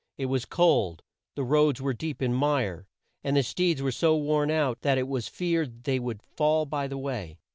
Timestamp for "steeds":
3.43-3.83